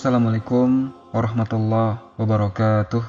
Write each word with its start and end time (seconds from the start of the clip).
Assalamualaikum 0.00 0.96
warahmatullahi 1.12 2.00
wabarakatuh. 2.16 3.04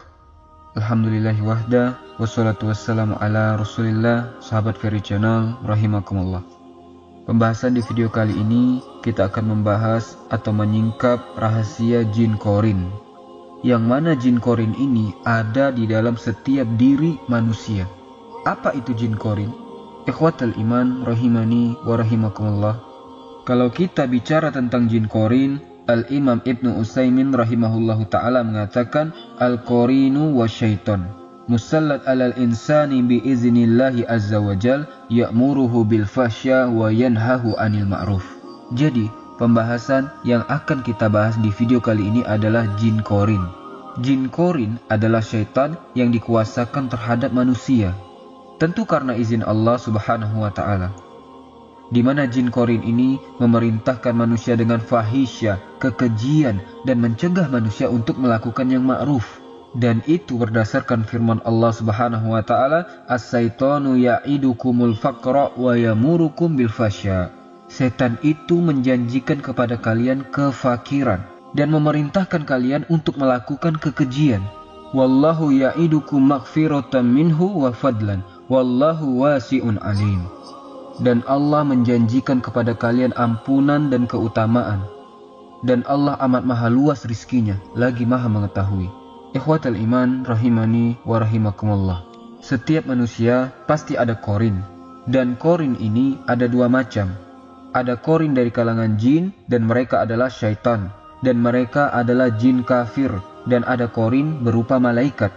Alhamdulillahi 0.75 1.39
wahda 1.39 1.95
wassalatu 2.19 2.67
wassalamu 2.67 3.15
ala 3.23 3.55
rasulillah 3.55 4.35
sahabat 4.43 4.75
Ferry 4.75 4.99
Channel 4.99 5.55
rahimakumullah. 5.63 6.43
Pembahasan 7.23 7.79
di 7.79 7.81
video 7.87 8.11
kali 8.11 8.35
ini 8.35 8.83
kita 9.07 9.31
akan 9.31 9.55
membahas 9.55 10.19
atau 10.27 10.51
menyingkap 10.51 11.39
rahasia 11.39 12.03
jin 12.11 12.35
korin. 12.35 12.91
Yang 13.63 13.83
mana 13.87 14.11
jin 14.11 14.43
korin 14.43 14.75
ini 14.75 15.15
ada 15.23 15.71
di 15.71 15.87
dalam 15.87 16.19
setiap 16.19 16.67
diri 16.75 17.15
manusia. 17.31 17.87
Apa 18.43 18.75
itu 18.75 18.91
jin 18.91 19.15
korin? 19.15 19.55
Ikhwatal 20.11 20.59
iman 20.59 21.07
rahimani 21.07 21.71
wa 21.87 21.95
rahimakumullah. 21.95 22.75
Kalau 23.47 23.71
kita 23.71 24.11
bicara 24.11 24.51
tentang 24.51 24.91
jin 24.91 25.07
korin, 25.07 25.70
Al-Imam 25.89 26.41
Ibnu 26.45 26.77
Utsaimin 26.77 27.33
rahimahullahu 27.33 28.05
taala 28.13 28.45
mengatakan 28.45 29.15
al-qarinu 29.41 30.37
wa 30.37 30.45
syaiton 30.45 31.21
musallat 31.49 32.05
alal 32.05 32.31
insani 32.37 33.01
bi 33.01 33.19
iznillahi 33.25 34.05
azza 34.05 34.37
wajal 34.37 34.85
ya'muruhu 35.09 35.83
bil 35.83 36.05
fahsya 36.05 36.69
wa 36.69 36.93
yanhahu 36.93 37.57
anil 37.57 37.89
ma'ruf. 37.89 38.23
Jadi, 38.77 39.11
pembahasan 39.35 40.07
yang 40.23 40.47
akan 40.47 40.79
kita 40.85 41.11
bahas 41.11 41.35
di 41.41 41.51
video 41.51 41.81
kali 41.83 42.07
ini 42.07 42.21
adalah 42.23 42.63
jin 42.79 43.03
korin. 43.03 43.41
Jin 43.99 44.31
korin 44.31 44.79
adalah 44.87 45.19
syaitan 45.19 45.75
yang 45.97 46.15
dikuasakan 46.15 46.87
terhadap 46.87 47.35
manusia. 47.35 47.91
Tentu 48.61 48.87
karena 48.87 49.17
izin 49.17 49.43
Allah 49.43 49.75
Subhanahu 49.75 50.45
wa 50.45 50.53
taala 50.53 51.10
di 51.91 51.99
mana 51.99 52.23
jin 52.23 52.47
korin 52.47 52.81
ini 52.81 53.19
memerintahkan 53.37 54.15
manusia 54.15 54.55
dengan 54.55 54.79
fahisya, 54.79 55.59
kekejian, 55.83 56.63
dan 56.87 56.97
mencegah 57.03 57.51
manusia 57.51 57.91
untuk 57.91 58.15
melakukan 58.15 58.71
yang 58.71 58.87
ma'ruf. 58.87 59.43
Dan 59.75 60.03
itu 60.07 60.35
berdasarkan 60.35 61.03
firman 61.07 61.39
Allah 61.47 61.71
Subhanahu 61.71 62.35
wa 62.35 62.43
taala, 62.43 63.07
"As-syaitanu 63.07 63.99
ya'idukumul 63.99 64.95
faqra 64.95 65.51
wa 65.55 65.75
yamurukum 65.75 66.55
bil 66.55 66.71
fasya." 66.71 67.31
Setan 67.71 68.19
itu 68.19 68.59
menjanjikan 68.59 69.39
kepada 69.39 69.79
kalian 69.79 70.27
kefakiran 70.27 71.23
dan 71.55 71.71
memerintahkan 71.71 72.43
kalian 72.43 72.83
untuk 72.91 73.15
melakukan 73.15 73.79
kekejian. 73.79 74.43
Wallahu 74.91 75.55
ya'idukum 75.55 76.19
maghfiratan 76.19 77.07
minhu 77.07 77.63
wa 77.63 77.71
fadlan. 77.71 78.27
Wallahu 78.51 79.23
wasi'un 79.23 79.79
alim 79.79 80.27
dan 80.99 81.23
Allah 81.29 81.63
menjanjikan 81.63 82.43
kepada 82.43 82.75
kalian 82.75 83.15
ampunan 83.15 83.87
dan 83.87 84.03
keutamaan. 84.09 84.83
Dan 85.61 85.85
Allah 85.85 86.17
amat 86.25 86.43
maha 86.43 86.67
luas 86.67 87.05
rizkinya, 87.05 87.55
lagi 87.77 88.03
maha 88.03 88.27
mengetahui. 88.27 88.89
Ikhwatal 89.31 89.77
iman 89.77 90.27
rahimani 90.27 90.99
wa 91.05 91.21
rahimakumullah. 91.21 91.99
Setiap 92.41 92.89
manusia 92.89 93.53
pasti 93.69 93.95
ada 93.95 94.17
korin. 94.17 94.59
Dan 95.05 95.37
korin 95.37 95.77
ini 95.77 96.17
ada 96.25 96.49
dua 96.49 96.65
macam. 96.65 97.13
Ada 97.71 98.01
korin 98.01 98.33
dari 98.33 98.49
kalangan 98.51 98.97
jin 98.97 99.31
dan 99.47 99.63
mereka 99.69 100.03
adalah 100.03 100.27
syaitan. 100.27 100.89
Dan 101.21 101.39
mereka 101.39 101.93
adalah 101.93 102.33
jin 102.33 102.65
kafir. 102.65 103.13
Dan 103.45 103.61
ada 103.69 103.85
korin 103.85 104.41
berupa 104.41 104.81
malaikat. 104.81 105.29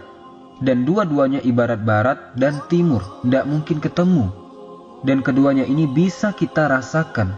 Dan 0.59 0.83
dua-duanya 0.83 1.45
ibarat 1.45 1.85
barat 1.85 2.33
dan 2.33 2.57
timur. 2.67 3.05
Tidak 3.21 3.45
mungkin 3.45 3.77
ketemu 3.77 4.44
dan 5.03 5.25
keduanya 5.25 5.67
ini 5.67 5.89
bisa 5.89 6.31
kita 6.31 6.71
rasakan. 6.71 7.35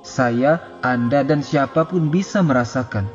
Saya, 0.00 0.60
Anda, 0.80 1.26
dan 1.26 1.42
siapa 1.44 1.88
pun 1.88 2.08
bisa 2.08 2.40
merasakan. 2.40 3.08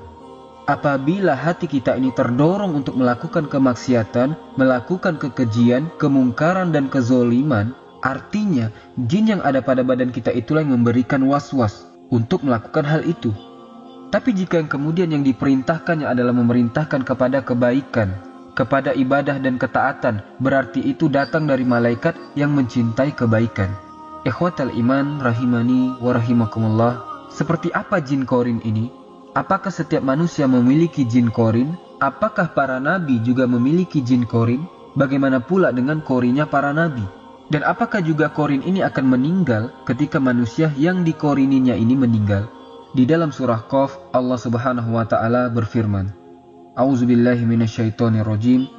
Apabila 0.65 1.37
hati 1.37 1.69
kita 1.69 1.93
ini 1.93 2.09
terdorong 2.09 2.73
untuk 2.73 2.97
melakukan 2.97 3.45
kemaksiatan, 3.45 4.57
melakukan 4.57 5.21
kekejian, 5.21 5.93
kemungkaran, 6.01 6.73
dan 6.73 6.89
kezoliman, 6.89 7.77
artinya 8.01 8.73
jin 9.05 9.37
yang 9.37 9.41
ada 9.45 9.61
pada 9.61 9.85
badan 9.85 10.09
kita 10.09 10.33
itulah 10.33 10.65
yang 10.65 10.81
memberikan 10.81 11.21
was-was 11.29 11.85
untuk 12.09 12.41
melakukan 12.41 12.81
hal 12.81 13.05
itu. 13.05 13.29
Tapi 14.09 14.33
jika 14.33 14.57
yang 14.57 14.69
kemudian 14.69 15.13
yang 15.13 15.21
diperintahkannya 15.21 16.09
adalah 16.09 16.33
memerintahkan 16.33 17.05
kepada 17.05 17.45
kebaikan, 17.45 18.17
kepada 18.57 18.95
ibadah 18.97 19.37
dan 19.37 19.61
ketaatan, 19.61 20.25
berarti 20.41 20.81
itu 20.81 21.13
datang 21.13 21.45
dari 21.45 21.61
malaikat 21.61 22.17
yang 22.33 22.57
mencintai 22.57 23.13
kebaikan. 23.13 23.84
Ikhwatal 24.25 24.73
iman 24.73 25.21
rahimani 25.21 26.01
wa 26.01 26.09
rahimakumullah. 26.09 26.93
Seperti 27.29 27.69
apa 27.69 28.01
jin 28.01 28.25
korin 28.25 28.57
ini? 28.65 28.89
Apakah 29.37 29.69
setiap 29.69 30.01
manusia 30.01 30.49
memiliki 30.49 31.05
jin 31.05 31.29
korin? 31.29 31.77
Apakah 32.01 32.57
para 32.57 32.81
nabi 32.81 33.21
juga 33.21 33.45
memiliki 33.45 34.01
jin 34.01 34.25
korin? 34.25 34.65
Bagaimana 34.97 35.45
pula 35.45 35.69
dengan 35.69 36.01
korinnya 36.01 36.49
para 36.49 36.73
nabi? 36.73 37.05
Dan 37.53 37.61
apakah 37.69 38.01
juga 38.01 38.33
korin 38.33 38.65
ini 38.65 38.81
akan 38.81 39.05
meninggal 39.13 39.69
ketika 39.85 40.17
manusia 40.17 40.73
yang 40.73 41.05
dikorininya 41.05 41.77
ini 41.77 41.93
meninggal? 41.93 42.49
Di 42.97 43.05
dalam 43.05 43.29
surah 43.29 43.69
Qaf, 43.69 44.09
Allah 44.09 44.41
Subhanahu 44.41 44.89
wa 44.97 45.05
taala 45.05 45.53
berfirman, 45.53 46.09
A'udzubillahi 46.73 47.45
minasyaitonirrajim. 47.45 48.73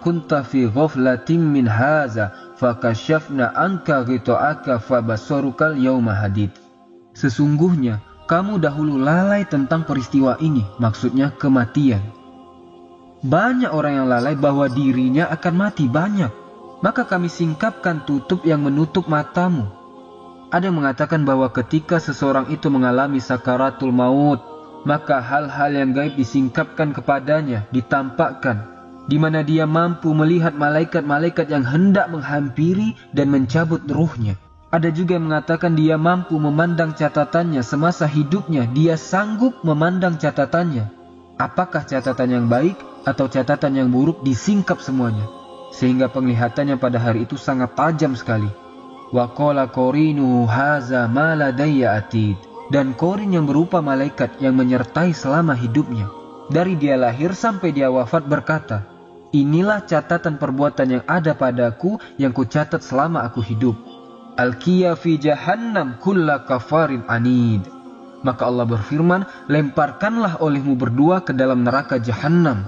Kunta 0.00 0.40
fi 0.40 0.64
ghaflatin 0.72 1.44
min 1.44 1.68
haza 1.68 2.49
fakashafna 2.60 3.56
anka 3.56 4.04
ghita'aka 4.04 4.76
fabasarukal 4.76 5.80
yauma 5.80 6.12
hadid. 6.12 6.52
Sesungguhnya 7.16 8.04
kamu 8.28 8.60
dahulu 8.60 9.00
lalai 9.00 9.48
tentang 9.48 9.88
peristiwa 9.88 10.36
ini, 10.44 10.62
maksudnya 10.76 11.32
kematian. 11.32 12.04
Banyak 13.24 13.72
orang 13.72 14.04
yang 14.04 14.06
lalai 14.08 14.36
bahwa 14.36 14.68
dirinya 14.68 15.32
akan 15.32 15.54
mati 15.56 15.88
banyak. 15.88 16.32
Maka 16.80 17.04
kami 17.04 17.28
singkapkan 17.28 18.08
tutup 18.08 18.48
yang 18.48 18.64
menutup 18.64 19.04
matamu. 19.04 19.68
Ada 20.48 20.72
yang 20.72 20.80
mengatakan 20.80 21.28
bahwa 21.28 21.52
ketika 21.52 22.00
seseorang 22.00 22.48
itu 22.48 22.72
mengalami 22.72 23.20
sakaratul 23.20 23.92
maut, 23.92 24.40
maka 24.88 25.20
hal-hal 25.20 25.76
yang 25.76 25.92
gaib 25.92 26.16
disingkapkan 26.16 26.96
kepadanya, 26.96 27.68
ditampakkan, 27.68 28.79
di 29.10 29.18
mana 29.18 29.42
dia 29.42 29.66
mampu 29.66 30.14
melihat 30.14 30.54
malaikat-malaikat 30.54 31.50
yang 31.50 31.66
hendak 31.66 32.06
menghampiri 32.14 32.94
dan 33.10 33.34
mencabut 33.34 33.82
ruhnya. 33.90 34.38
Ada 34.70 34.94
juga 34.94 35.18
yang 35.18 35.26
mengatakan 35.26 35.74
dia 35.74 35.98
mampu 35.98 36.38
memandang 36.38 36.94
catatannya 36.94 37.58
semasa 37.66 38.06
hidupnya, 38.06 38.70
dia 38.70 38.94
sanggup 38.94 39.66
memandang 39.66 40.14
catatannya. 40.14 40.86
Apakah 41.42 41.82
catatan 41.82 42.30
yang 42.30 42.46
baik 42.46 42.78
atau 43.02 43.26
catatan 43.26 43.74
yang 43.74 43.88
buruk 43.90 44.22
disingkap 44.22 44.78
semuanya. 44.78 45.26
Sehingga 45.74 46.10
penglihatannya 46.10 46.78
pada 46.78 47.02
hari 47.02 47.26
itu 47.26 47.34
sangat 47.34 47.74
tajam 47.74 48.14
sekali. 48.14 48.50
Haza 49.10 51.02
ma 51.10 51.34
atid. 51.34 52.38
Dan 52.70 52.94
korin 52.94 53.34
yang 53.34 53.50
berupa 53.50 53.82
malaikat 53.82 54.38
yang 54.38 54.54
menyertai 54.54 55.10
selama 55.10 55.58
hidupnya. 55.58 56.06
Dari 56.50 56.78
dia 56.78 56.94
lahir 56.94 57.34
sampai 57.34 57.74
dia 57.74 57.90
wafat 57.90 58.26
berkata, 58.30 58.89
Inilah 59.30 59.86
catatan 59.86 60.42
perbuatan 60.42 60.98
yang 60.98 61.04
ada 61.06 61.38
padaku 61.38 62.02
yang 62.18 62.34
kucatat 62.34 62.82
selama 62.82 63.22
aku 63.22 63.38
hidup. 63.38 63.78
Alkiya 64.34 64.98
fi 64.98 65.22
jahannam 65.22 66.02
kulla 66.02 66.42
kafarin 66.42 67.06
anid. 67.06 67.62
Maka 68.26 68.50
Allah 68.50 68.66
berfirman, 68.66 69.22
lemparkanlah 69.46 70.42
olehmu 70.42 70.74
berdua 70.74 71.22
ke 71.22 71.30
dalam 71.30 71.62
neraka 71.62 72.02
jahannam. 72.02 72.66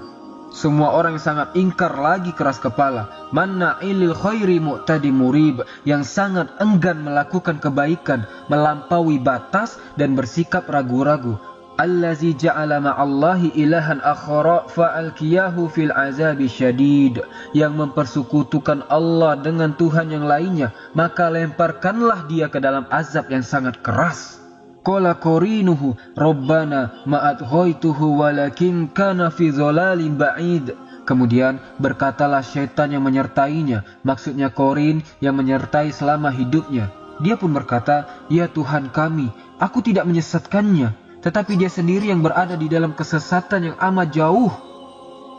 Semua 0.55 0.95
orang 0.95 1.19
yang 1.19 1.27
sangat 1.35 1.49
ingkar 1.59 1.99
lagi 1.99 2.31
keras 2.31 2.63
kepala. 2.63 3.11
Manna 3.35 3.83
ilil 3.83 4.15
khairi 4.15 4.63
mu'tadi 4.63 5.11
murib. 5.11 5.67
Yang 5.83 6.15
sangat 6.15 6.47
enggan 6.63 7.03
melakukan 7.03 7.59
kebaikan. 7.59 8.23
Melampaui 8.47 9.19
batas 9.19 9.83
dan 9.99 10.15
bersikap 10.15 10.69
ragu-ragu 10.71 11.43
allazi 11.83 12.39
ja'ala 12.39 12.79
ma'allahi 12.79 13.59
ilahan 13.59 13.99
akhara 13.99 14.71
fa'alkiyahu 14.71 15.67
fil 15.67 15.91
azabi 15.91 16.47
syadid. 16.47 17.19
Yang 17.51 17.73
mempersekutukan 17.75 18.87
Allah 18.87 19.35
dengan 19.43 19.75
Tuhan 19.75 20.15
yang 20.15 20.23
lainnya 20.23 20.71
maka 20.95 21.27
lemparkanlah 21.27 22.31
dia 22.31 22.47
ke 22.47 22.63
dalam 22.63 22.87
azab 22.87 23.27
yang 23.35 23.43
sangat 23.43 23.83
keras. 23.83 24.39
Qala 24.87 25.19
qarinuhu 25.19 25.99
rabbana 26.15 27.03
ma'adghaituhu 27.07 28.23
walakin 28.23 28.91
kana 28.95 29.35
fi 29.35 29.51
dhalalin 29.51 30.15
ba'id. 30.15 30.75
Kemudian 31.03 31.59
berkatalah 31.83 32.47
syaitan 32.47 32.87
yang 32.95 33.03
menyertainya, 33.03 33.83
maksudnya 34.07 34.55
Korin 34.55 35.03
yang 35.19 35.35
menyertai 35.35 35.91
selama 35.91 36.31
hidupnya. 36.31 36.95
Dia 37.19 37.35
pun 37.35 37.51
berkata, 37.51 38.27
Ya 38.31 38.47
Tuhan 38.47 38.95
kami, 38.95 39.31
aku 39.59 39.83
tidak 39.83 40.07
menyesatkannya, 40.07 40.95
tetapi 41.23 41.55
dia 41.55 41.71
sendiri 41.71 42.11
yang 42.11 42.21
berada 42.21 42.59
di 42.59 42.67
dalam 42.67 42.99
kesesatan 42.99 43.73
yang 43.73 43.77
amat 43.79 44.09
jauh. 44.11 44.51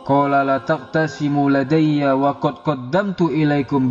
Qala 0.08 0.48
la 0.48 0.64
taqtasimu 0.64 1.52
ladayya 1.52 2.16
wa 2.16 2.40
qad 2.40 2.64
qaddamtu 2.64 3.28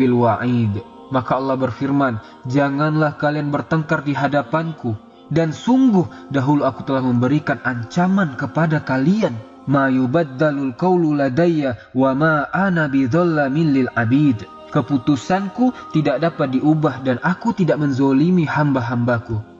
bil 0.00 0.16
wa'id. 0.16 0.80
Maka 1.12 1.36
Allah 1.36 1.60
berfirman, 1.60 2.16
janganlah 2.48 3.20
kalian 3.20 3.52
bertengkar 3.52 4.00
di 4.00 4.16
hadapanku. 4.16 4.96
Dan 5.28 5.52
sungguh 5.52 6.32
dahulu 6.32 6.64
aku 6.64 6.88
telah 6.88 7.04
memberikan 7.04 7.60
ancaman 7.64 8.36
kepada 8.40 8.80
kalian. 8.80 9.36
Ma 9.68 9.92
yubaddalul 9.92 10.72
qawlu 10.72 11.12
ladayya 11.12 11.76
wa 11.92 12.16
ma 12.16 12.48
abid. 12.48 14.48
Keputusanku 14.72 15.92
tidak 15.92 16.24
dapat 16.24 16.56
diubah 16.56 17.04
dan 17.04 17.20
aku 17.20 17.52
tidak 17.52 17.76
menzolimi 17.76 18.48
hamba-hambaku. 18.48 19.51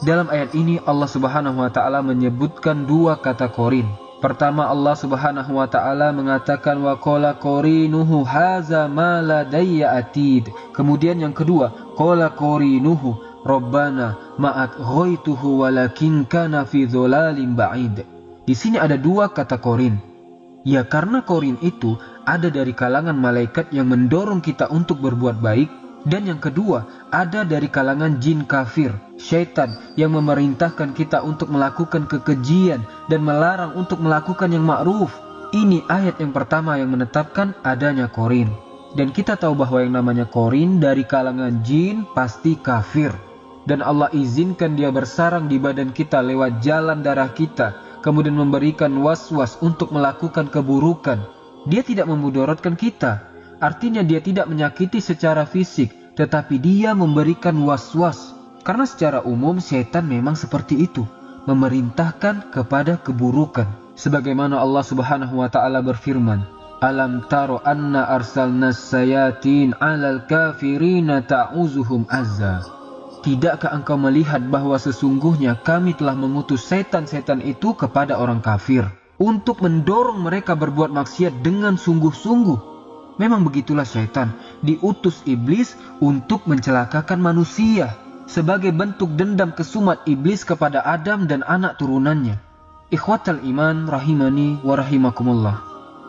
Dalam 0.00 0.32
ayat 0.32 0.56
ini 0.56 0.80
Allah 0.88 1.04
Subhanahu 1.04 1.60
wa 1.60 1.68
taala 1.68 2.00
menyebutkan 2.00 2.88
dua 2.88 3.20
kata 3.20 3.52
korin. 3.52 3.84
Pertama 4.24 4.64
Allah 4.64 4.96
Subhanahu 4.96 5.60
wa 5.60 5.68
taala 5.68 6.08
mengatakan 6.08 6.80
wa 6.80 6.96
qala 6.96 7.36
qorinuhu 7.36 8.24
haza 8.24 8.88
ma 8.88 9.20
ladayya 9.20 10.00
atid. 10.00 10.48
Kemudian 10.72 11.20
yang 11.20 11.36
kedua 11.36 11.92
qala 12.00 12.32
qorinuhu 12.32 13.44
Rabbana 13.44 14.36
ma'at 14.40 14.80
ghaituhu 14.80 15.68
walakin 15.68 16.24
kana 16.24 16.64
fi 16.64 16.88
dholalim 16.88 17.52
ba'id. 17.52 18.00
Di 18.48 18.54
sini 18.56 18.80
ada 18.80 18.96
dua 18.96 19.28
kata 19.28 19.60
korin. 19.60 20.00
Ya 20.64 20.84
karena 20.84 21.24
korin 21.24 21.60
itu 21.60 22.00
ada 22.24 22.48
dari 22.48 22.72
kalangan 22.72 23.16
malaikat 23.16 23.68
yang 23.72 23.92
mendorong 23.92 24.40
kita 24.40 24.68
untuk 24.72 25.00
berbuat 25.04 25.40
baik. 25.44 25.79
Dan 26.08 26.28
yang 26.28 26.40
kedua 26.40 27.08
ada 27.12 27.44
dari 27.44 27.68
kalangan 27.68 28.20
jin 28.20 28.48
kafir, 28.48 28.94
syaitan 29.20 29.76
yang 30.00 30.16
memerintahkan 30.16 30.96
kita 30.96 31.20
untuk 31.20 31.52
melakukan 31.52 32.08
kekejian 32.08 32.84
dan 33.12 33.20
melarang 33.20 33.76
untuk 33.76 34.00
melakukan 34.00 34.48
yang 34.48 34.64
ma'ruf. 34.64 35.12
Ini 35.50 35.84
ayat 35.90 36.22
yang 36.22 36.32
pertama 36.32 36.78
yang 36.78 36.94
menetapkan 36.94 37.52
adanya 37.66 38.08
korin. 38.08 38.48
Dan 38.96 39.14
kita 39.14 39.38
tahu 39.38 39.54
bahwa 39.54 39.82
yang 39.82 39.94
namanya 39.94 40.26
korin 40.26 40.82
dari 40.82 41.06
kalangan 41.06 41.62
jin 41.62 42.08
pasti 42.10 42.58
kafir 42.58 43.14
dan 43.70 43.86
Allah 43.86 44.10
izinkan 44.10 44.74
dia 44.74 44.90
bersarang 44.90 45.46
di 45.46 45.62
badan 45.62 45.94
kita 45.94 46.18
lewat 46.24 46.58
jalan 46.58 47.06
darah 47.06 47.30
kita, 47.30 48.00
kemudian 48.02 48.34
memberikan 48.34 48.90
was-was 48.98 49.54
untuk 49.62 49.94
melakukan 49.94 50.50
keburukan. 50.50 51.22
Dia 51.70 51.86
tidak 51.86 52.10
memudaratkan 52.10 52.74
kita, 52.74 53.29
artinya 53.60 54.00
dia 54.00 54.18
tidak 54.24 54.48
menyakiti 54.48 54.98
secara 54.98 55.44
fisik, 55.44 55.92
tetapi 56.16 56.58
dia 56.58 56.96
memberikan 56.96 57.54
was-was. 57.62 58.34
Karena 58.60 58.84
secara 58.84 59.24
umum 59.24 59.56
setan 59.56 60.04
memang 60.04 60.36
seperti 60.36 60.84
itu, 60.84 61.08
memerintahkan 61.48 62.52
kepada 62.52 63.00
keburukan. 63.00 63.68
Sebagaimana 63.96 64.60
Allah 64.60 64.84
Subhanahu 64.84 65.40
wa 65.40 65.48
taala 65.48 65.80
berfirman, 65.80 66.44
Alam 66.80 67.28
taro 67.28 67.60
anna 67.64 68.08
arsalna 68.08 68.72
sayatin 68.72 69.76
alal 69.80 70.24
kafirina 70.24 71.20
ta'uzuhum 71.24 72.08
azza. 72.08 72.64
Tidakkah 73.20 73.76
engkau 73.76 74.00
melihat 74.00 74.40
bahwa 74.48 74.80
sesungguhnya 74.80 75.60
kami 75.60 75.92
telah 75.92 76.16
mengutus 76.16 76.64
setan-setan 76.64 77.44
itu 77.44 77.76
kepada 77.76 78.16
orang 78.16 78.40
kafir 78.40 78.88
untuk 79.20 79.60
mendorong 79.60 80.24
mereka 80.24 80.56
berbuat 80.56 80.88
maksiat 80.88 81.44
dengan 81.44 81.76
sungguh-sungguh? 81.76 82.69
Memang 83.20 83.44
begitulah 83.44 83.84
setan, 83.84 84.32
diutus 84.64 85.20
iblis 85.28 85.76
untuk 86.00 86.48
mencelakakan 86.48 87.20
manusia 87.20 87.92
sebagai 88.24 88.72
bentuk 88.72 89.12
dendam 89.12 89.52
kesumat 89.52 90.00
iblis 90.08 90.40
kepada 90.40 90.80
Adam 90.80 91.28
dan 91.28 91.44
anak 91.44 91.76
turunannya. 91.76 92.40
Ikhwatal 92.88 93.44
iman 93.44 93.92
rahimani 93.92 94.64
wa 94.64 94.72
rahimakumullah. 94.72 95.56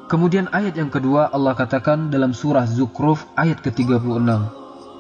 Kemudian 0.08 0.48
ayat 0.56 0.80
yang 0.80 0.88
kedua 0.88 1.28
Allah 1.36 1.52
katakan 1.52 2.08
dalam 2.08 2.32
surah 2.32 2.64
Zukhruf 2.64 3.28
ayat 3.36 3.60
ke-36. 3.60 4.08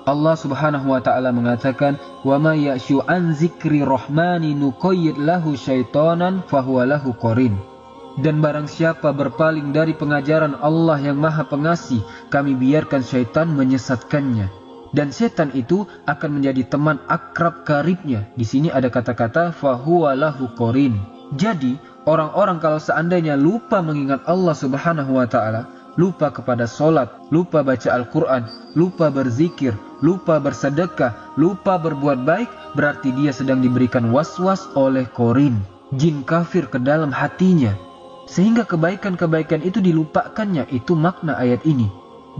Allah 0.03 0.35
Subhanahu 0.35 0.91
wa 0.91 0.99
taala 0.99 1.31
mengatakan, 1.31 1.95
"Wa 2.27 2.35
may 2.41 2.67
ya'shu 2.67 3.05
an 3.07 3.31
zikri 3.37 3.87
rahmani 3.87 4.51
nuqayyid 4.51 5.15
lahu 5.15 5.55
syaitanan 5.55 6.43
fahuwa 6.43 6.89
lahu 6.91 7.15
qarin." 7.15 7.70
Dan 8.19 8.43
barang 8.43 8.67
siapa 8.67 9.15
berpaling 9.15 9.71
dari 9.71 9.95
pengajaran 9.95 10.59
Allah 10.59 10.99
yang 10.99 11.15
Maha 11.15 11.47
Pengasih, 11.47 12.03
kami 12.27 12.59
biarkan 12.59 12.99
syaitan 12.99 13.47
menyesatkannya. 13.47 14.51
Dan 14.91 15.15
setan 15.15 15.55
itu 15.55 15.87
akan 16.03 16.39
menjadi 16.39 16.67
teman 16.67 16.99
akrab 17.07 17.63
karibnya. 17.63 18.27
Di 18.35 18.43
sini 18.43 18.67
ada 18.67 18.91
kata-kata 18.91 19.55
fahuwa 19.55 20.11
lahu 20.19 20.51
qarin. 20.59 20.99
Jadi, 21.39 21.79
orang-orang 22.03 22.59
kalau 22.59 22.75
seandainya 22.75 23.39
lupa 23.39 23.79
mengingat 23.79 24.27
Allah 24.27 24.51
Subhanahu 24.51 25.15
wa 25.15 25.23
taala, 25.31 25.71
lupa 25.95 26.27
kepada 26.35 26.67
solat, 26.67 27.07
lupa 27.31 27.63
baca 27.63 27.87
Al-Quran, 27.87 28.43
lupa 28.75 29.07
berzikir, 29.07 29.71
lupa 30.03 30.43
bersedekah, 30.43 31.35
lupa 31.39 31.79
berbuat 31.79 32.27
baik, 32.27 32.75
berarti 32.75 33.15
dia 33.15 33.31
sedang 33.31 33.63
diberikan 33.63 34.11
was-was 34.11 34.67
oleh 34.75 35.07
korin, 35.15 35.63
jin 35.95 36.27
kafir 36.27 36.67
ke 36.67 36.83
dalam 36.83 37.15
hatinya. 37.15 37.90
Sehingga 38.29 38.63
kebaikan-kebaikan 38.63 39.65
itu 39.65 39.81
dilupakannya, 39.83 40.69
itu 40.71 40.93
makna 40.97 41.35
ayat 41.37 41.65
ini. 41.67 41.89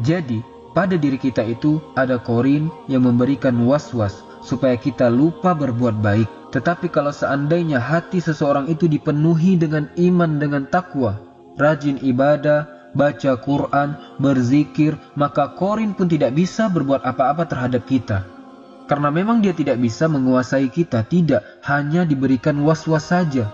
Jadi, 0.02 0.40
pada 0.72 0.96
diri 0.96 1.20
kita 1.20 1.44
itu 1.44 1.84
ada 2.00 2.16
korin 2.16 2.72
yang 2.88 3.04
memberikan 3.04 3.56
was-was 3.68 4.24
supaya 4.40 4.80
kita 4.80 5.12
lupa 5.12 5.52
berbuat 5.52 6.00
baik. 6.00 6.30
Tetapi 6.52 6.92
kalau 6.92 7.16
seandainya 7.16 7.80
hati 7.80 8.20
seseorang 8.20 8.68
itu 8.68 8.88
dipenuhi 8.88 9.56
dengan 9.56 9.88
iman 9.96 10.40
dengan 10.40 10.68
takwa, 10.68 11.20
rajin 11.56 12.00
ibadah, 12.04 12.92
baca 12.92 13.40
Quran, 13.40 13.96
berzikir, 14.20 15.00
maka 15.16 15.56
korin 15.56 15.96
pun 15.96 16.12
tidak 16.12 16.36
bisa 16.36 16.68
berbuat 16.68 17.08
apa-apa 17.08 17.48
terhadap 17.48 17.88
kita. 17.88 18.28
Karena 18.92 19.08
memang 19.08 19.40
dia 19.40 19.56
tidak 19.56 19.80
bisa 19.80 20.12
menguasai 20.12 20.68
kita, 20.68 21.08
tidak, 21.08 21.64
hanya 21.64 22.04
diberikan 22.04 22.60
was-was 22.60 23.08
saja. 23.08 23.48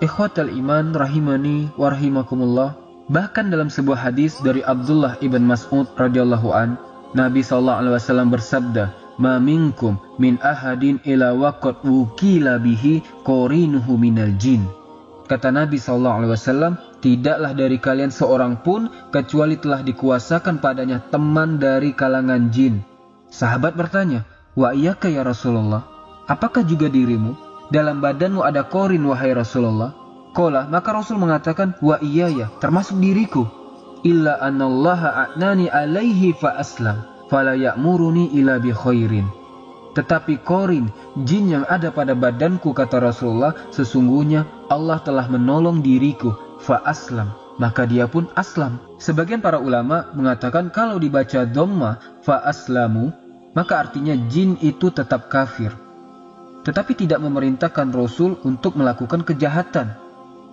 Ikhwatal 0.00 0.48
iman 0.56 0.96
rahimani 0.96 1.68
wa 1.76 1.92
rahimakumullah. 1.92 2.72
Bahkan 3.12 3.52
dalam 3.52 3.68
sebuah 3.68 4.08
hadis 4.08 4.40
dari 4.40 4.64
Abdullah 4.64 5.20
ibn 5.20 5.44
Mas'ud 5.44 5.84
radhiyallahu 5.92 6.48
an, 6.56 6.80
Nabi 7.12 7.44
SAW 7.44 7.84
bersabda, 8.32 8.96
"Ma 9.20 9.36
minkum 9.36 10.00
min 10.16 10.40
ahadin 10.40 11.04
ila 11.04 11.36
waqad 11.36 11.84
wukila 11.84 12.56
bihi 12.56 13.04
qorinuhu 13.28 14.00
minal 14.00 14.32
jin." 14.40 14.64
Kata 15.28 15.52
Nabi 15.52 15.76
SAW, 15.76 16.80
tidaklah 17.04 17.52
dari 17.52 17.76
kalian 17.76 18.08
seorang 18.08 18.64
pun 18.64 18.88
kecuali 19.12 19.60
telah 19.60 19.84
dikuasakan 19.84 20.64
padanya 20.64 21.04
teman 21.12 21.60
dari 21.60 21.92
kalangan 21.92 22.48
jin. 22.48 22.80
Sahabat 23.28 23.76
bertanya, 23.76 24.24
Wa 24.56 24.72
iyaka 24.72 25.12
ya 25.12 25.28
Rasulullah, 25.28 25.84
apakah 26.24 26.64
juga 26.64 26.88
dirimu? 26.88 27.49
Dalam 27.70 28.02
badanmu 28.02 28.42
ada 28.42 28.66
korin 28.66 29.06
wahai 29.06 29.30
Rasulullah. 29.30 29.94
Kola, 30.34 30.66
maka 30.66 30.94
Rasul 30.94 31.18
mengatakan, 31.18 31.78
Wa 31.78 32.02
iya 32.02 32.26
ya, 32.30 32.46
termasuk 32.58 32.98
diriku. 32.98 33.46
Illa 34.06 34.38
anallaha 34.42 35.26
a'nani 35.26 35.70
alaihi 35.70 36.34
fa 36.34 36.58
aslam, 36.58 37.02
fala 37.30 37.54
ya'muruni 37.54 38.34
ila 38.38 38.58
bi 38.58 38.74
khairin. 38.74 39.26
Tetapi 39.94 40.46
korin, 40.46 40.86
jin 41.26 41.50
yang 41.50 41.64
ada 41.66 41.90
pada 41.90 42.14
badanku 42.14 42.70
kata 42.70 43.02
Rasulullah, 43.02 43.54
sesungguhnya 43.74 44.46
Allah 44.70 45.02
telah 45.02 45.26
menolong 45.26 45.82
diriku, 45.82 46.34
fa 46.62 46.78
aslam, 46.86 47.34
maka 47.58 47.90
dia 47.90 48.06
pun 48.06 48.30
aslam. 48.38 48.78
Sebagian 49.02 49.42
para 49.42 49.58
ulama 49.58 50.10
mengatakan 50.14 50.70
kalau 50.70 51.02
dibaca 51.02 51.42
dhamma 51.42 52.22
fa 52.22 52.38
aslamu, 52.46 53.10
maka 53.50 53.82
artinya 53.82 54.14
jin 54.30 54.54
itu 54.62 54.94
tetap 54.94 55.26
kafir. 55.26 55.74
Tetapi 56.66 56.92
tidak 56.92 57.24
memerintahkan 57.24 57.92
Rasul 57.92 58.36
untuk 58.44 58.76
melakukan 58.76 59.24
kejahatan. 59.24 59.96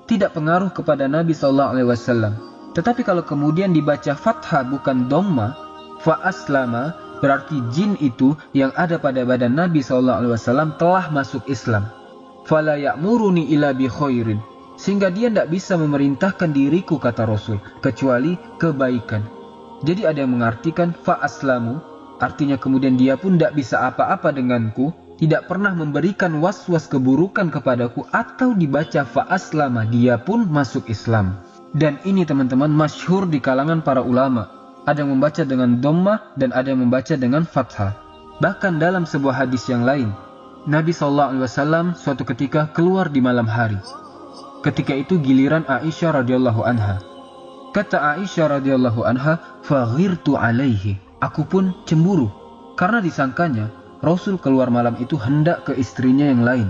Tidak 0.07 0.31
pengaruh 0.31 0.71
kepada 0.71 1.07
Nabi 1.11 1.35
SAW. 1.35 2.31
Tetapi 2.71 3.01
kalau 3.03 3.27
kemudian 3.27 3.75
dibaca 3.75 4.15
fathah 4.15 4.63
bukan 4.63 5.11
dhamma, 5.11 5.51
fa 5.99 6.15
aslama, 6.23 7.07
Berarti 7.17 7.57
jin 7.73 7.97
itu 7.97 8.37
yang 8.53 8.69
ada 8.77 9.01
pada 9.01 9.25
badan 9.25 9.57
Nabi 9.57 9.81
SAW 9.81 10.21
telah 10.77 11.09
masuk 11.09 11.49
Islam. 11.49 11.89
Fala 12.45 12.77
ya'muruni 12.77 13.49
ila 13.57 13.73
bi 13.73 13.89
khairin. 13.89 14.39
Sehingga 14.77 15.09
dia 15.09 15.33
tidak 15.33 15.49
bisa 15.49 15.73
memerintahkan 15.73 16.53
diriku 16.53 17.01
kata 17.01 17.25
Rasul. 17.25 17.57
Kecuali 17.81 18.37
kebaikan. 18.61 19.25
Jadi 19.81 20.05
ada 20.05 20.21
yang 20.21 20.37
mengartikan 20.37 20.93
fa'aslamu. 20.93 21.81
Artinya 22.21 22.61
kemudian 22.61 22.93
dia 22.93 23.17
pun 23.17 23.41
tidak 23.41 23.57
bisa 23.57 23.81
apa-apa 23.89 24.29
denganku. 24.29 24.93
Tidak 25.17 25.49
pernah 25.49 25.73
memberikan 25.73 26.37
was-was 26.37 26.85
keburukan 26.85 27.49
kepadaku. 27.49 28.05
Atau 28.13 28.53
dibaca 28.53 29.01
fa'aslama. 29.01 29.89
Dia 29.89 30.21
pun 30.21 30.45
masuk 30.45 30.85
Islam. 30.87 31.41
Dan 31.73 31.97
ini 32.05 32.23
teman-teman 32.23 32.69
masyhur 32.69 33.25
di 33.27 33.41
kalangan 33.41 33.81
para 33.81 33.99
ulama 34.01 34.57
ada 34.87 35.03
yang 35.03 35.19
membaca 35.19 35.43
dengan 35.43 35.83
domma 35.83 36.31
dan 36.39 36.55
ada 36.55 36.71
yang 36.71 36.87
membaca 36.87 37.13
dengan 37.19 37.43
fathah. 37.43 37.91
Bahkan 38.39 38.79
dalam 38.79 39.03
sebuah 39.03 39.43
hadis 39.43 39.67
yang 39.67 39.83
lain, 39.83 40.15
Nabi 40.63 40.95
SAW 40.95 41.43
suatu 41.99 42.23
ketika 42.23 42.71
keluar 42.71 43.11
di 43.11 43.19
malam 43.19 43.45
hari. 43.45 43.75
Ketika 44.63 44.95
itu 44.95 45.19
giliran 45.19 45.67
Aisyah 45.67 46.23
radhiyallahu 46.23 46.63
anha. 46.63 47.03
Kata 47.75 48.15
Aisyah 48.15 48.57
radhiyallahu 48.57 49.03
anha, 49.03 49.37
"Faghirtu 49.67 50.39
alaihi." 50.39 50.97
Aku 51.19 51.43
pun 51.49 51.73
cemburu 51.83 52.29
karena 52.77 53.01
disangkanya 53.01 53.73
Rasul 54.01 54.37
keluar 54.37 54.69
malam 54.69 54.93
itu 55.01 55.17
hendak 55.17 55.65
ke 55.65 55.73
istrinya 55.73 56.29
yang 56.29 56.45
lain. 56.45 56.69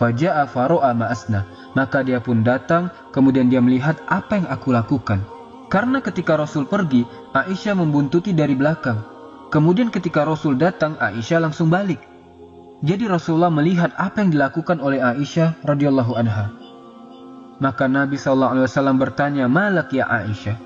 Faja'a 0.00 0.48
faro'a 0.48 0.96
ma'asna. 0.96 1.44
Maka 1.76 2.04
dia 2.04 2.20
pun 2.20 2.40
datang, 2.44 2.92
kemudian 3.12 3.52
dia 3.52 3.60
melihat 3.60 4.00
apa 4.08 4.40
yang 4.40 4.48
aku 4.48 4.72
lakukan. 4.72 5.20
Karena 5.72 6.04
ketika 6.04 6.36
Rasul 6.36 6.68
pergi, 6.68 7.04
Aisyah 7.32 7.76
membuntuti 7.76 8.36
dari 8.36 8.52
belakang. 8.52 9.00
Kemudian 9.48 9.88
ketika 9.88 10.24
Rasul 10.24 10.56
datang, 10.60 11.00
Aisyah 11.00 11.48
langsung 11.48 11.72
balik. 11.72 12.00
Jadi 12.82 13.08
Rasulullah 13.08 13.52
melihat 13.52 13.94
apa 13.96 14.20
yang 14.20 14.32
dilakukan 14.32 14.82
oleh 14.82 15.00
Aisyah 15.00 15.64
radhiyallahu 15.64 16.12
anha. 16.18 16.52
Maka 17.62 17.86
Nabi 17.86 18.18
SAW 18.18 18.68
bertanya, 18.98 19.46
Malak 19.46 19.94
ya 19.94 20.08
Aisyah? 20.08 20.56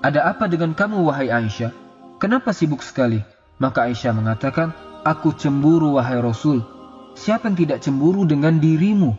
Ada 0.00 0.32
apa 0.32 0.48
dengan 0.48 0.72
kamu 0.72 1.02
wahai 1.04 1.28
Aisyah? 1.28 1.70
Kenapa 2.18 2.56
sibuk 2.56 2.80
sekali? 2.80 3.20
Maka 3.60 3.90
Aisyah 3.90 4.16
mengatakan, 4.16 4.72
Aku 5.08 5.32
cemburu 5.32 5.96
wahai 5.96 6.20
Rasul. 6.20 6.60
Siapa 7.16 7.48
yang 7.48 7.56
tidak 7.56 7.80
cemburu 7.80 8.28
dengan 8.28 8.60
dirimu? 8.60 9.16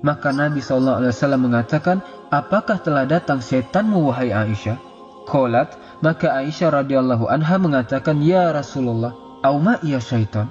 Maka 0.00 0.32
Nabi 0.32 0.64
SAW 0.64 1.04
mengatakan, 1.36 2.00
Apakah 2.32 2.80
telah 2.80 3.04
datang 3.04 3.44
setanmu 3.44 4.08
wahai 4.08 4.32
Aisyah? 4.32 4.80
Kolat, 5.28 5.76
maka 6.00 6.32
Aisyah 6.40 6.80
radhiyallahu 6.80 7.28
anha 7.28 7.60
mengatakan, 7.60 8.24
Ya 8.24 8.48
Rasulullah, 8.48 9.12
auma 9.44 9.76
iya 9.84 10.00
syaitan? 10.00 10.48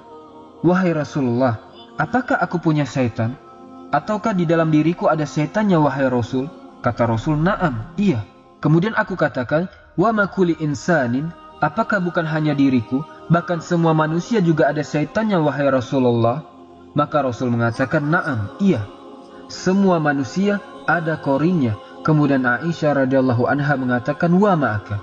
Wahai 0.62 0.94
Rasulullah, 0.94 1.66
apakah 1.98 2.38
aku 2.38 2.62
punya 2.62 2.86
syaitan? 2.86 3.34
Ataukah 3.90 4.38
di 4.38 4.46
dalam 4.46 4.70
diriku 4.70 5.10
ada 5.10 5.26
setannya 5.26 5.82
wahai 5.82 6.06
Rasul? 6.14 6.46
Kata 6.86 7.10
Rasul, 7.10 7.42
naam, 7.42 7.90
iya. 7.98 8.22
Kemudian 8.62 8.94
aku 8.94 9.18
katakan, 9.18 9.66
wa 9.98 10.14
makuli 10.14 10.54
insanin, 10.62 11.34
apakah 11.58 11.98
bukan 11.98 12.30
hanya 12.30 12.54
diriku, 12.54 13.02
bahkan 13.32 13.62
semua 13.62 13.96
manusia 13.96 14.42
juga 14.42 14.70
ada 14.70 14.82
syaitannya 14.82 15.40
wahai 15.42 15.70
Rasulullah? 15.70 16.46
Maka 16.96 17.28
Rasul 17.28 17.52
mengatakan, 17.52 18.08
"Na'am, 18.08 18.56
iya. 18.64 18.88
Semua 19.52 20.00
manusia 20.00 20.64
ada 20.88 21.20
korinnya." 21.20 21.76
Kemudian 22.08 22.48
Aisyah 22.48 23.04
radhiyallahu 23.04 23.50
anha 23.50 23.76
mengatakan, 23.76 24.32
"Wa 24.40 24.56
ma'aka." 24.56 25.02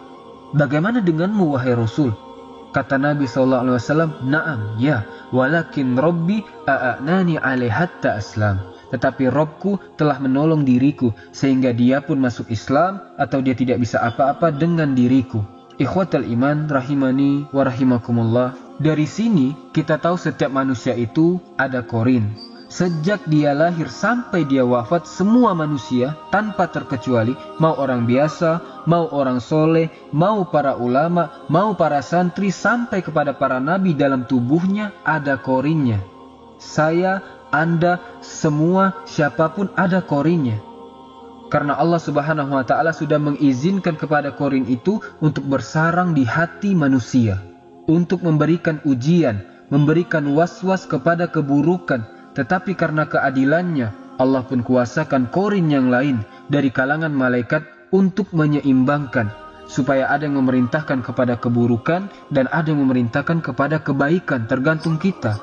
Bagaimana 0.56 1.04
denganmu 1.04 1.52
wahai 1.52 1.76
Rasul? 1.76 2.16
Kata 2.72 2.96
Nabi 2.96 3.28
wasallam, 3.28 4.16
"Na'am, 4.24 4.80
ya, 4.80 5.04
walakin 5.28 5.92
Rabbi 6.00 6.40
a'anani 6.64 7.36
alaihi 7.36 7.68
hatta 7.68 8.16
aslam." 8.16 8.56
Tetapi 8.92 9.28
Robku 9.28 9.80
telah 9.96 10.20
menolong 10.20 10.64
diriku 10.64 11.12
sehingga 11.32 11.72
dia 11.72 12.04
pun 12.04 12.20
masuk 12.20 12.48
Islam 12.52 13.00
atau 13.16 13.40
dia 13.40 13.56
tidak 13.56 13.80
bisa 13.80 14.00
apa-apa 14.00 14.52
dengan 14.52 14.92
diriku. 14.92 15.40
Ikhwatal 15.82 16.22
iman 16.30 16.70
rahimani 16.70 17.50
wa 17.50 17.66
rahimakumullah. 17.66 18.54
Dari 18.78 19.02
sini 19.02 19.50
kita 19.74 19.98
tahu 19.98 20.14
setiap 20.14 20.54
manusia 20.54 20.94
itu 20.94 21.42
ada 21.58 21.82
korin. 21.82 22.38
Sejak 22.70 23.26
dia 23.26 23.50
lahir 23.50 23.90
sampai 23.90 24.46
dia 24.46 24.62
wafat 24.62 25.10
semua 25.10 25.58
manusia 25.58 26.14
tanpa 26.30 26.70
terkecuali 26.70 27.34
mau 27.58 27.74
orang 27.74 28.06
biasa, 28.06 28.82
mau 28.86 29.10
orang 29.10 29.42
soleh, 29.42 29.90
mau 30.14 30.46
para 30.46 30.78
ulama, 30.78 31.42
mau 31.50 31.74
para 31.74 31.98
santri 31.98 32.54
sampai 32.54 33.02
kepada 33.02 33.34
para 33.34 33.58
nabi 33.58 33.90
dalam 33.90 34.22
tubuhnya 34.22 34.94
ada 35.02 35.34
korinnya. 35.34 35.98
Saya, 36.62 37.26
Anda, 37.50 37.98
semua, 38.22 39.02
siapa 39.02 39.50
pun 39.50 39.66
ada 39.74 39.98
korinnya. 39.98 40.71
Karena 41.52 41.76
Allah 41.76 42.00
Subhanahu 42.00 42.56
wa 42.56 42.64
taala 42.64 42.96
sudah 42.96 43.20
mengizinkan 43.20 44.00
kepada 44.00 44.32
korin 44.32 44.64
itu 44.64 45.04
untuk 45.20 45.44
bersarang 45.44 46.16
di 46.16 46.24
hati 46.24 46.72
manusia, 46.72 47.44
untuk 47.84 48.24
memberikan 48.24 48.80
ujian, 48.88 49.44
memberikan 49.68 50.32
was-was 50.32 50.88
kepada 50.88 51.28
keburukan, 51.28 52.08
tetapi 52.32 52.72
karena 52.72 53.04
keadilannya 53.04 53.92
Allah 54.16 54.48
pun 54.48 54.64
kuasakan 54.64 55.28
korin 55.28 55.68
yang 55.68 55.92
lain 55.92 56.24
dari 56.48 56.72
kalangan 56.72 57.12
malaikat 57.12 57.68
untuk 57.92 58.32
menyeimbangkan 58.32 59.28
supaya 59.68 60.08
ada 60.08 60.24
yang 60.24 60.40
memerintahkan 60.40 61.04
kepada 61.04 61.36
keburukan 61.36 62.08
dan 62.32 62.48
ada 62.48 62.72
yang 62.72 62.80
memerintahkan 62.80 63.44
kepada 63.44 63.76
kebaikan 63.84 64.48
tergantung 64.48 64.96
kita. 64.96 65.36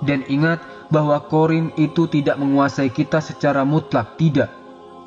Dan 0.00 0.24
ingat 0.32 0.64
bahwa 0.88 1.20
korin 1.28 1.68
itu 1.76 2.08
tidak 2.08 2.40
menguasai 2.40 2.88
kita 2.88 3.20
secara 3.20 3.68
mutlak, 3.68 4.16
tidak 4.16 4.59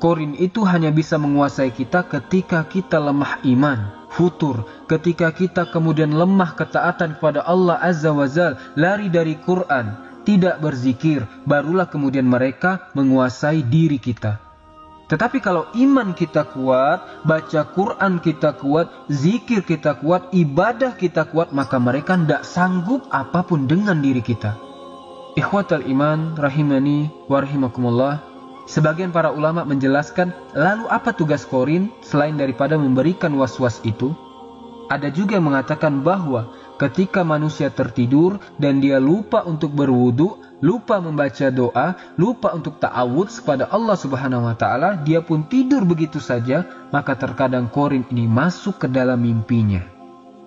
Korin 0.04 0.36
itu 0.36 0.68
hanya 0.68 0.92
bisa 0.92 1.16
menguasai 1.16 1.72
kita 1.72 2.04
ketika 2.04 2.60
kita 2.68 3.00
lemah 3.00 3.40
iman, 3.48 4.04
futur, 4.12 4.68
ketika 4.84 5.32
kita 5.32 5.64
kemudian 5.72 6.12
lemah 6.12 6.52
ketaatan 6.60 7.16
kepada 7.16 7.40
Allah 7.40 7.80
Azza 7.80 8.12
wa 8.12 8.28
Zal, 8.28 8.60
lari 8.76 9.08
dari 9.08 9.32
Quran, 9.40 9.96
tidak 10.28 10.60
berzikir, 10.60 11.24
barulah 11.48 11.88
kemudian 11.88 12.28
mereka 12.28 12.92
menguasai 12.92 13.64
diri 13.64 13.96
kita. 13.96 14.44
Tetapi 15.08 15.40
kalau 15.40 15.72
iman 15.72 16.12
kita 16.12 16.52
kuat, 16.52 17.24
baca 17.24 17.64
Quran 17.72 18.20
kita 18.20 18.60
kuat, 18.60 19.08
zikir 19.08 19.64
kita 19.64 20.04
kuat, 20.04 20.28
ibadah 20.36 21.00
kita 21.00 21.32
kuat, 21.32 21.56
maka 21.56 21.80
mereka 21.80 22.12
tidak 22.20 22.44
sanggup 22.44 23.08
apa 23.08 23.40
pun 23.40 23.64
dengan 23.64 24.04
diri 24.04 24.20
kita. 24.20 24.52
Ikhwatal 25.32 25.88
iman 25.88 26.36
rahimani 26.36 27.08
warahimakumullah. 27.32 28.33
Sebagian 28.64 29.12
para 29.12 29.28
ulama 29.28 29.60
menjelaskan, 29.68 30.32
lalu 30.56 30.88
apa 30.88 31.12
tugas 31.12 31.44
korin 31.44 31.92
selain 32.00 32.40
daripada 32.40 32.80
memberikan 32.80 33.36
was-was 33.36 33.84
itu? 33.84 34.16
Ada 34.88 35.12
juga 35.12 35.36
yang 35.36 35.52
mengatakan 35.52 36.00
bahwa 36.00 36.48
ketika 36.80 37.20
manusia 37.24 37.68
tertidur 37.68 38.40
dan 38.56 38.80
dia 38.80 38.96
lupa 38.96 39.44
untuk 39.44 39.76
berwudu, 39.76 40.40
lupa 40.64 40.96
membaca 40.96 41.52
doa, 41.52 42.16
lupa 42.16 42.56
untuk 42.56 42.80
ta'awud 42.80 43.28
kepada 43.28 43.68
Allah 43.68 43.96
Subhanahu 44.00 44.48
wa 44.48 44.56
taala, 44.56 44.96
dia 44.96 45.20
pun 45.20 45.44
tidur 45.44 45.84
begitu 45.84 46.16
saja, 46.16 46.64
maka 46.88 47.16
terkadang 47.20 47.68
korin 47.68 48.08
ini 48.08 48.24
masuk 48.24 48.80
ke 48.80 48.88
dalam 48.88 49.20
mimpinya. 49.20 49.84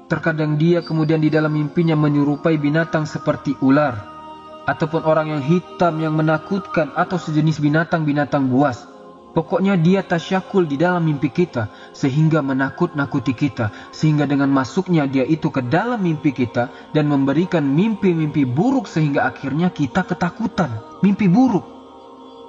Terkadang 0.10 0.58
dia 0.58 0.82
kemudian 0.82 1.22
di 1.22 1.30
dalam 1.30 1.54
mimpinya 1.54 1.94
menyerupai 1.94 2.58
binatang 2.58 3.06
seperti 3.06 3.54
ular, 3.62 4.17
ataupun 4.68 5.08
orang 5.08 5.32
yang 5.32 5.42
hitam 5.42 5.98
yang 6.04 6.14
menakutkan 6.14 6.92
atau 6.94 7.16
sejenis 7.16 7.64
binatang-binatang 7.64 8.52
buas. 8.52 8.84
Pokoknya 9.32 9.78
dia 9.78 10.02
tasyakul 10.02 10.66
di 10.66 10.82
dalam 10.82 11.06
mimpi 11.06 11.30
kita 11.30 11.70
sehingga 11.94 12.42
menakut-nakuti 12.42 13.38
kita. 13.38 13.70
Sehingga 13.94 14.26
dengan 14.26 14.50
masuknya 14.50 15.06
dia 15.06 15.24
itu 15.30 15.54
ke 15.54 15.62
dalam 15.62 16.02
mimpi 16.02 16.34
kita 16.34 16.74
dan 16.92 17.06
memberikan 17.06 17.62
mimpi-mimpi 17.62 18.50
buruk 18.50 18.90
sehingga 18.90 19.30
akhirnya 19.30 19.70
kita 19.70 20.04
ketakutan. 20.10 20.82
Mimpi 21.06 21.30
buruk. 21.30 21.64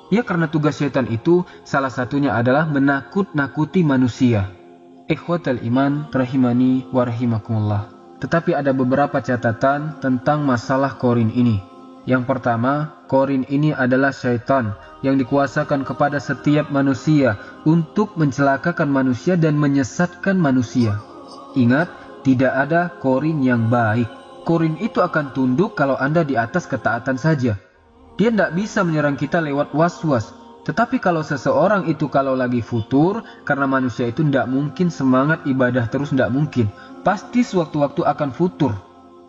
Ya 0.08 0.25
karena 0.25 0.48
tugas 0.48 0.80
setan 0.80 1.12
itu 1.12 1.44
salah 1.68 1.92
satunya 1.92 2.32
adalah 2.32 2.64
menakut-nakuti 2.64 3.84
manusia. 3.84 4.48
Ikhwatal 5.12 5.60
iman 5.68 6.08
rahimani 6.08 6.88
wa 6.88 7.04
rahimakumullah. 7.04 7.82
Tetapi 8.16 8.56
ada 8.56 8.72
beberapa 8.72 9.20
catatan 9.20 10.00
tentang 10.00 10.48
masalah 10.48 10.96
korin 10.96 11.28
ini. 11.37 11.77
Yang 12.09 12.25
pertama, 12.25 13.05
korin 13.05 13.45
ini 13.53 13.77
adalah 13.77 14.17
syaitan 14.17 14.73
yang 15.05 15.21
dikuasakan 15.21 15.85
kepada 15.85 16.17
setiap 16.17 16.73
manusia 16.73 17.37
untuk 17.69 18.17
mencelakakan 18.17 18.88
manusia 18.88 19.37
dan 19.37 19.61
menyesatkan 19.61 20.41
manusia. 20.41 20.97
Ingat, 21.53 21.93
tidak 22.25 22.49
ada 22.57 22.88
korin 23.05 23.45
yang 23.45 23.69
baik. 23.69 24.09
Korin 24.49 24.81
itu 24.81 25.05
akan 25.05 25.37
tunduk 25.37 25.77
kalau 25.77 26.00
Anda 26.00 26.25
di 26.25 26.33
atas 26.33 26.65
ketaatan 26.65 27.21
saja. 27.21 27.61
Dia 28.17 28.33
tidak 28.33 28.57
bisa 28.57 28.81
menyerang 28.88 29.21
kita 29.21 29.45
lewat 29.45 29.77
was-was. 29.77 30.33
Tetapi 30.65 31.05
kalau 31.05 31.21
seseorang 31.21 31.93
itu 31.93 32.09
kalau 32.09 32.33
lagi 32.33 32.65
futur, 32.65 33.21
karena 33.45 33.69
manusia 33.69 34.09
itu 34.09 34.25
tidak 34.25 34.49
mungkin 34.49 34.88
semangat 34.88 35.45
ibadah 35.45 35.85
terus 35.93 36.17
tidak 36.17 36.33
mungkin. 36.33 36.73
Pasti 37.05 37.45
sewaktu-waktu 37.45 38.00
akan 38.00 38.33
futur. 38.33 38.88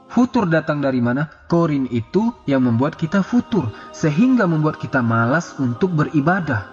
Futur 0.10 0.50
datang 0.50 0.82
dari 0.82 0.98
mana? 1.06 1.30
Korin 1.46 1.86
itu 1.94 2.34
yang 2.50 2.66
membuat 2.66 2.98
kita 2.98 3.22
futur, 3.22 3.70
sehingga 3.94 4.50
membuat 4.50 4.82
kita 4.82 5.06
malas 5.06 5.54
untuk 5.62 5.94
beribadah. 5.94 6.66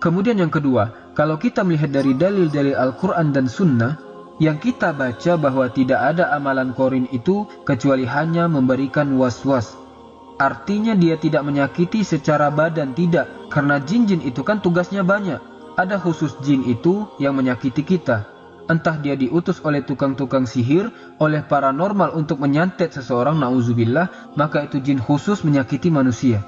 Kemudian 0.00 0.40
yang 0.40 0.48
kedua, 0.48 1.12
kalau 1.12 1.36
kita 1.36 1.60
melihat 1.60 1.92
dari 1.92 2.16
dalil-dalil 2.16 2.72
Al-Quran 2.72 3.36
dan 3.36 3.52
Sunnah, 3.52 4.00
yang 4.40 4.56
kita 4.56 4.96
baca 4.96 5.36
bahwa 5.36 5.68
tidak 5.68 6.00
ada 6.16 6.32
amalan 6.32 6.72
korin 6.72 7.04
itu 7.12 7.44
kecuali 7.68 8.08
hanya 8.08 8.48
memberikan 8.48 9.12
was-was. 9.20 9.76
Artinya 10.40 10.96
dia 10.96 11.20
tidak 11.20 11.44
menyakiti 11.44 12.00
secara 12.00 12.48
badan, 12.48 12.96
tidak. 12.96 13.28
Karena 13.52 13.76
jin-jin 13.76 14.24
itu 14.24 14.40
kan 14.40 14.64
tugasnya 14.64 15.04
banyak. 15.04 15.38
Ada 15.76 16.00
khusus 16.00 16.32
jin 16.40 16.64
itu 16.64 17.06
yang 17.20 17.36
menyakiti 17.36 17.84
kita 17.84 18.33
entah 18.66 18.96
dia 18.96 19.14
diutus 19.14 19.60
oleh 19.64 19.84
tukang-tukang 19.84 20.48
sihir, 20.48 20.88
oleh 21.20 21.44
paranormal 21.44 22.16
untuk 22.16 22.40
menyantet 22.40 22.96
seseorang, 22.96 23.36
nauzubillah, 23.36 24.34
maka 24.38 24.64
itu 24.64 24.80
jin 24.80 25.00
khusus 25.00 25.44
menyakiti 25.44 25.92
manusia. 25.92 26.40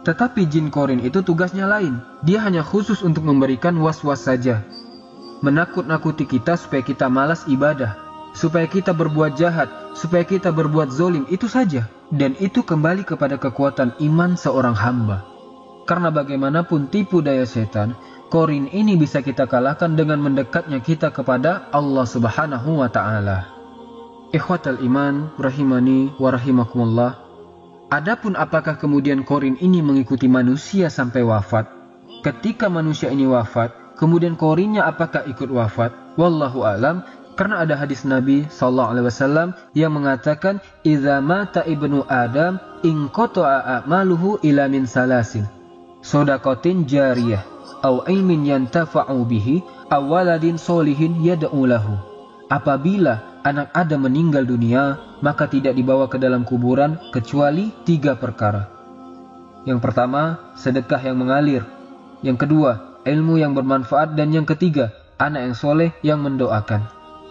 Tetapi 0.00 0.48
jin 0.48 0.72
korin 0.72 1.04
itu 1.04 1.20
tugasnya 1.20 1.68
lain. 1.68 2.00
Dia 2.24 2.40
hanya 2.40 2.64
khusus 2.64 3.04
untuk 3.04 3.20
memberikan 3.28 3.76
was-was 3.76 4.24
saja. 4.24 4.64
Menakut-nakuti 5.44 6.24
kita 6.24 6.56
supaya 6.56 6.80
kita 6.80 7.12
malas 7.12 7.44
ibadah. 7.44 8.00
Supaya 8.32 8.64
kita 8.64 8.96
berbuat 8.96 9.36
jahat. 9.36 9.68
Supaya 9.92 10.24
kita 10.24 10.56
berbuat 10.56 10.88
zolim. 10.88 11.28
Itu 11.28 11.52
saja. 11.52 11.84
Dan 12.08 12.32
itu 12.40 12.64
kembali 12.64 13.04
kepada 13.04 13.36
kekuatan 13.36 14.00
iman 14.00 14.40
seorang 14.40 14.72
hamba. 14.72 15.20
Karena 15.84 16.08
bagaimanapun 16.08 16.88
tipu 16.88 17.20
daya 17.20 17.44
setan, 17.44 17.92
korin 18.30 18.70
ini 18.70 18.94
bisa 18.94 19.20
kita 19.20 19.50
kalahkan 19.50 19.98
dengan 19.98 20.22
mendekatnya 20.22 20.78
kita 20.78 21.10
kepada 21.10 21.66
Allah 21.74 22.06
Subhanahu 22.06 22.78
wa 22.78 22.86
taala. 22.86 23.50
Ikhwatal 24.30 24.78
iman 24.86 25.34
rahimani 25.34 26.14
wa 26.14 26.30
rahimakumullah. 26.30 27.18
Adapun 27.90 28.38
apakah 28.38 28.78
kemudian 28.78 29.26
korin 29.26 29.58
ini 29.58 29.82
mengikuti 29.82 30.30
manusia 30.30 30.86
sampai 30.86 31.26
wafat? 31.26 31.66
Ketika 32.22 32.70
manusia 32.70 33.10
ini 33.10 33.26
wafat, 33.26 33.98
kemudian 33.98 34.38
korinnya 34.38 34.86
apakah 34.86 35.26
ikut 35.26 35.50
wafat? 35.50 35.90
Wallahu 36.14 36.62
alam 36.62 37.02
karena 37.34 37.66
ada 37.66 37.74
hadis 37.74 38.06
Nabi 38.06 38.46
sallallahu 38.46 38.90
alaihi 38.94 39.06
wasallam 39.10 39.48
yang 39.74 39.90
mengatakan 39.90 40.62
idza 40.86 41.18
mata 41.18 41.66
ibnu 41.66 42.06
adam 42.06 42.62
in 42.86 43.10
qata'a 43.10 43.82
a'maluhu 43.82 44.38
ila 44.46 44.70
min 44.70 44.86
salasin 44.86 45.59
sodakotin 46.00 46.84
jariyah. 46.84 47.44
Au 47.80 48.04
ilmin 48.04 48.44
yantafa'u 48.44 49.24
bihi 49.24 49.64
aw 49.88 50.04
waladin 50.04 50.60
solihin 50.60 51.16
yad'u 51.24 51.64
lahu. 51.64 51.96
Apabila 52.52 53.40
anak 53.40 53.72
Adam 53.72 54.04
meninggal 54.04 54.44
dunia 54.44 55.00
maka 55.24 55.48
tidak 55.48 55.76
dibawa 55.76 56.08
ke 56.08 56.20
dalam 56.20 56.44
kuburan 56.44 57.00
kecuali 57.08 57.72
tiga 57.88 58.16
perkara. 58.20 58.68
Yang 59.64 59.80
pertama 59.80 60.52
sedekah 60.56 61.00
yang 61.00 61.20
mengalir. 61.20 61.64
Yang 62.20 62.48
kedua 62.48 63.00
ilmu 63.08 63.40
yang 63.40 63.56
bermanfaat. 63.56 64.12
Dan 64.12 64.32
yang 64.36 64.44
ketiga 64.44 64.92
anak 65.16 65.52
yang 65.52 65.56
soleh 65.56 65.90
yang 66.04 66.20
mendoakan. 66.20 66.84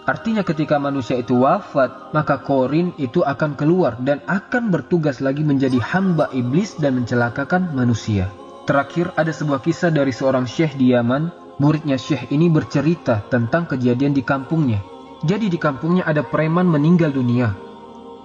Artinya 0.10 0.42
ketika 0.42 0.82
manusia 0.82 1.22
itu 1.22 1.46
wafat, 1.46 2.14
maka 2.18 2.42
korin 2.42 2.98
itu 2.98 3.22
akan 3.22 3.54
keluar 3.54 3.94
dan 4.02 4.26
akan 4.26 4.74
bertugas 4.74 5.22
lagi 5.22 5.46
menjadi 5.46 5.78
hamba 5.78 6.34
iblis 6.34 6.74
dan 6.82 6.98
mencelakakan 6.98 7.78
manusia. 7.78 8.26
Terakhir 8.70 9.10
ada 9.18 9.34
sebuah 9.34 9.66
kisah 9.66 9.90
dari 9.90 10.14
seorang 10.14 10.46
syekh 10.46 10.78
di 10.78 10.94
Yaman. 10.94 11.58
Muridnya 11.58 11.98
syekh 11.98 12.30
ini 12.30 12.54
bercerita 12.54 13.26
tentang 13.34 13.66
kejadian 13.66 14.14
di 14.14 14.22
kampungnya. 14.22 14.78
Jadi 15.26 15.50
di 15.50 15.58
kampungnya 15.58 16.06
ada 16.06 16.22
preman 16.22 16.70
meninggal 16.70 17.10
dunia. 17.10 17.58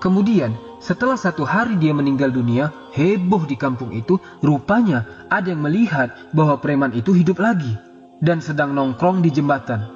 Kemudian 0.04 0.52
setelah 0.84 1.16
satu 1.16 1.48
hari 1.48 1.80
dia 1.80 1.96
meninggal 1.96 2.28
dunia, 2.28 2.68
heboh 2.92 3.48
di 3.48 3.56
kampung 3.56 3.96
itu, 3.96 4.20
rupanya 4.44 5.26
ada 5.32 5.48
yang 5.48 5.64
melihat 5.64 6.12
bahwa 6.36 6.60
preman 6.60 6.92
itu 6.92 7.16
hidup 7.16 7.40
lagi 7.40 7.72
dan 8.20 8.44
sedang 8.44 8.76
nongkrong 8.76 9.24
di 9.24 9.32
jembatan 9.32 9.94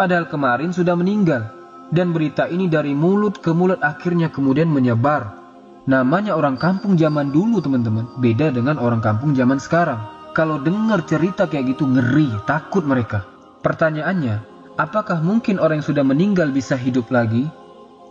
padahal 0.00 0.32
kemarin 0.32 0.72
sudah 0.72 0.96
meninggal. 0.96 1.52
Dan 1.90 2.14
berita 2.14 2.46
ini 2.46 2.70
dari 2.70 2.94
mulut 2.94 3.42
ke 3.42 3.50
mulut 3.50 3.82
akhirnya 3.82 4.30
kemudian 4.30 4.70
menyebar. 4.70 5.39
Namanya 5.88 6.36
orang 6.36 6.60
kampung 6.60 7.00
zaman 7.00 7.32
dulu 7.32 7.64
teman-teman, 7.64 8.04
beda 8.20 8.52
dengan 8.52 8.76
orang 8.76 9.00
kampung 9.00 9.32
zaman 9.32 9.56
sekarang. 9.56 10.00
Kalau 10.36 10.60
dengar 10.60 11.08
cerita 11.08 11.48
kayak 11.48 11.74
gitu 11.76 11.88
ngeri, 11.88 12.28
takut 12.44 12.84
mereka. 12.84 13.24
Pertanyaannya, 13.64 14.44
apakah 14.76 15.24
mungkin 15.24 15.56
orang 15.56 15.80
yang 15.80 15.88
sudah 15.88 16.04
meninggal 16.04 16.52
bisa 16.52 16.76
hidup 16.76 17.08
lagi? 17.08 17.48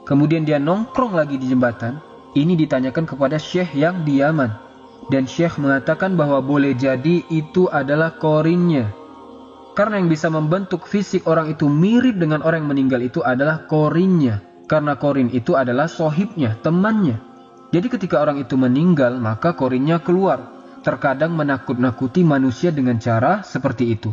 Kemudian 0.10 0.44
dia 0.44 0.58
nongkrong 0.58 1.14
lagi 1.14 1.38
di 1.38 1.46
jembatan. 1.46 2.02
Ini 2.34 2.58
ditanyakan 2.58 3.06
kepada 3.06 3.38
syekh 3.38 3.78
yang 3.78 4.02
diaman. 4.02 4.50
Dan 5.14 5.30
syekh 5.30 5.62
mengatakan 5.62 6.18
bahwa 6.18 6.42
boleh 6.42 6.74
jadi 6.74 7.22
itu 7.30 7.70
adalah 7.70 8.18
korinnya. 8.18 8.90
Karena 9.78 10.02
yang 10.02 10.10
bisa 10.10 10.28
membentuk 10.28 10.90
fisik 10.90 11.30
orang 11.30 11.54
itu 11.54 11.70
mirip 11.70 12.18
dengan 12.18 12.42
orang 12.42 12.66
yang 12.66 12.72
meninggal 12.74 13.02
itu 13.06 13.22
adalah 13.22 13.70
korinnya. 13.70 14.42
Karena 14.66 14.98
korin 14.98 15.30
itu 15.30 15.54
adalah 15.54 15.86
sohibnya, 15.86 16.58
temannya. 16.62 17.29
Jadi 17.70 17.88
ketika 17.88 18.26
orang 18.26 18.42
itu 18.42 18.58
meninggal, 18.58 19.22
maka 19.22 19.54
korinnya 19.54 20.02
keluar. 20.02 20.58
Terkadang 20.82 21.36
menakut-nakuti 21.36 22.26
manusia 22.26 22.74
dengan 22.74 22.98
cara 22.98 23.46
seperti 23.46 23.94
itu. 23.94 24.10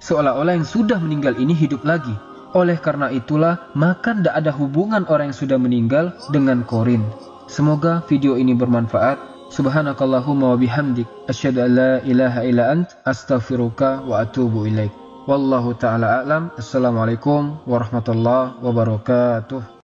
Seolah-olah 0.00 0.54
yang 0.56 0.68
sudah 0.68 0.96
meninggal 1.02 1.36
ini 1.36 1.52
hidup 1.52 1.82
lagi. 1.84 2.14
Oleh 2.56 2.80
karena 2.80 3.12
itulah, 3.12 3.68
maka 3.76 4.16
tidak 4.16 4.32
ada 4.32 4.52
hubungan 4.54 5.04
orang 5.12 5.28
yang 5.28 5.36
sudah 5.36 5.58
meninggal 5.60 6.16
dengan 6.32 6.64
korin. 6.64 7.04
Semoga 7.50 8.00
video 8.08 8.40
ini 8.40 8.56
bermanfaat. 8.56 9.36
Subhanakallahumma 9.52 10.54
wa 10.54 10.58
bihamdik 10.58 11.06
asyhadu 11.30 11.62
an 11.62 11.70
la 11.74 11.92
ilaha 12.02 12.40
illa 12.42 12.64
ant 12.74 12.88
astaghfiruka 13.06 14.02
wa 14.02 14.24
atubu 14.24 14.66
ilaik. 14.66 14.94
Wallahu 15.26 15.74
taala 15.74 16.22
a'lam. 16.22 16.54
Assalamualaikum 16.54 17.66
warahmatullahi 17.66 18.62
wabarakatuh. 18.62 19.74